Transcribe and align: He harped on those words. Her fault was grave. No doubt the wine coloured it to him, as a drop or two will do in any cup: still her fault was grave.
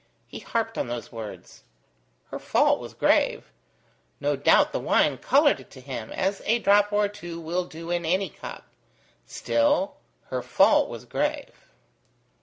He 0.25 0.39
harped 0.39 0.79
on 0.79 0.87
those 0.87 1.11
words. 1.11 1.63
Her 2.31 2.39
fault 2.39 2.79
was 2.79 2.95
grave. 2.95 3.51
No 4.19 4.35
doubt 4.35 4.71
the 4.73 4.79
wine 4.79 5.19
coloured 5.19 5.59
it 5.59 5.69
to 5.69 5.79
him, 5.79 6.11
as 6.11 6.41
a 6.47 6.57
drop 6.57 6.91
or 6.91 7.07
two 7.07 7.39
will 7.39 7.65
do 7.65 7.91
in 7.91 8.03
any 8.03 8.29
cup: 8.31 8.63
still 9.27 9.97
her 10.29 10.41
fault 10.41 10.89
was 10.89 11.05
grave. 11.05 11.69